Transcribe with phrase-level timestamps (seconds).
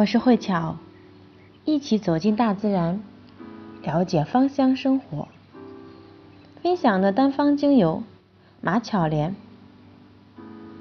[0.00, 0.78] 我是慧巧，
[1.66, 3.02] 一起走进大自然，
[3.82, 5.28] 了解芳香生活。
[6.62, 8.02] 分享的单方精油
[8.62, 9.36] 马巧莲，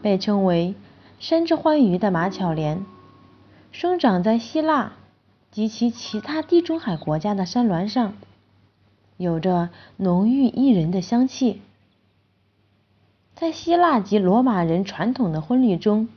[0.00, 0.76] 被称为
[1.18, 2.86] 山之欢愉的马巧莲，
[3.72, 4.92] 生长在希腊
[5.50, 8.14] 及其其他地中海国家的山峦上，
[9.16, 11.60] 有着浓郁宜人的香气。
[13.34, 16.08] 在希腊及罗马人传统的婚礼中，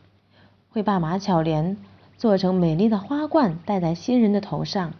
[0.70, 1.76] 会把马巧莲。
[2.24, 4.94] 做成美丽的花冠戴在新人的头上，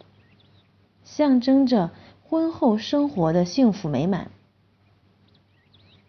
[1.04, 1.90] 象征着
[2.22, 4.30] 婚后生活的幸福美满。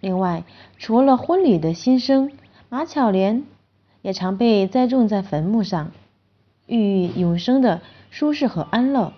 [0.02, 0.44] 另外，
[0.78, 2.34] 除了婚礼的新生，
[2.68, 3.46] 马巧莲
[4.02, 5.94] 也常被栽种在坟墓上，
[6.68, 9.14] 寓意永生的舒适和安乐。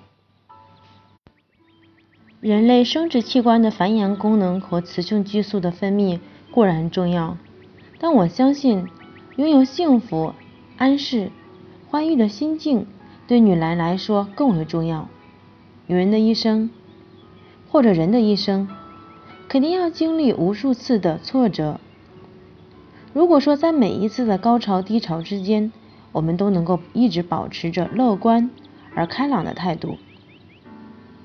[2.39, 6.19] 人类生殖器官的繁衍功能和雌性激素的分泌
[6.51, 7.39] 固然重要，
[7.97, 8.87] 但我相信
[9.37, 10.35] 拥有幸福、
[10.77, 11.31] 安适。
[11.89, 12.85] 欢愉的心境
[13.27, 15.07] 对女人来说更为重要。
[15.85, 16.69] 女人的一生，
[17.69, 18.67] 或者人的一生，
[19.47, 21.79] 肯定要经历无数次的挫折。
[23.13, 25.71] 如果说在每一次的高潮低潮之间，
[26.11, 28.49] 我们都能够一直保持着乐观
[28.93, 29.97] 而开朗的态度，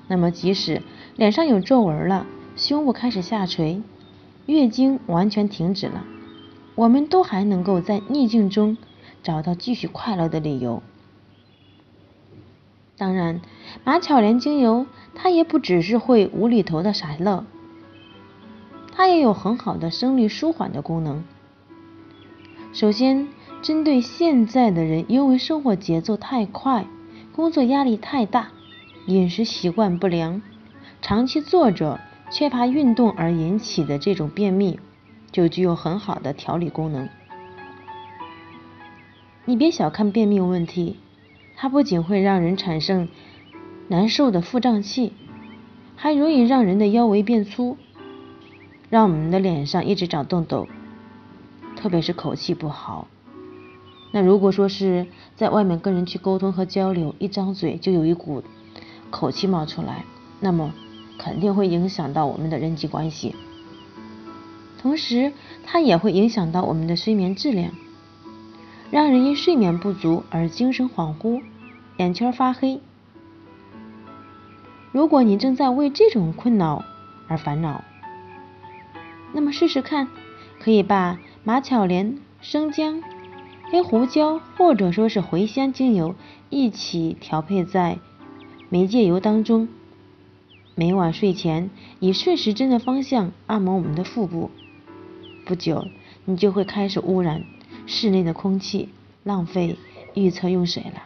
[0.07, 0.81] 那么即使
[1.17, 3.81] 脸上有皱纹了，胸部开始下垂，
[4.45, 6.05] 月经完全停止了，
[6.75, 8.77] 我们都还能够在逆境中。
[9.23, 10.83] 找到继续快乐的理由。
[12.95, 13.41] 当然，
[13.83, 14.85] 马巧莲精油
[15.15, 17.43] 它也不只是会无厘头的傻乐，
[18.91, 21.23] 它也有很好的生理舒缓的功能。
[22.71, 23.27] 首先，
[23.61, 26.85] 针对现在的人因为生活节奏太快、
[27.35, 28.49] 工作压力太大、
[29.07, 30.41] 饮食习惯不良、
[31.01, 34.79] 长期坐着、缺乏运动而引起的这种便秘，
[35.31, 37.09] 就具有很好的调理功能。
[39.45, 40.95] 你别小看便秘问题，
[41.57, 43.09] 它不仅会让人产生
[43.89, 45.11] 难受的腹胀气，
[45.97, 47.75] 还容易让人的腰围变粗，
[48.89, 50.69] 让我们的脸上一直长痘痘，
[51.75, 53.09] 特别是口气不好。
[54.13, 58.43] 那如果说是在外面跟人去沟通和交流，一张嘴就有一股
[59.09, 60.05] 口气冒出来，
[60.39, 60.73] 那么
[61.17, 63.35] 肯定会影响到我们的人际关系，
[64.81, 65.33] 同时
[65.65, 67.73] 它也会影响到我们的睡眠质量。
[68.93, 71.41] 让人因睡眠不足而精神恍惚、
[71.97, 72.79] 眼圈发黑。
[74.91, 76.85] 如果你正在为这种困扰
[77.27, 77.83] 而烦恼，
[79.33, 80.09] 那么试试看，
[80.59, 83.01] 可以把马巧莲、生姜、
[83.71, 86.13] 黑胡椒或者说是茴香精油
[86.51, 87.97] 一起调配在
[88.69, 89.69] 媒介油当中，
[90.75, 94.51] 每晚睡前以顺时针的方向按摩我们的腹部，
[95.47, 95.87] 不久
[96.25, 97.43] 你就会开始污染。
[97.85, 98.89] 室内的空气
[99.23, 99.77] 浪费
[100.13, 101.03] 预测用水了。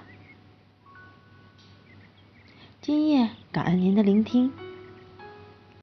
[2.81, 4.66] 今夜感恩您的聆听。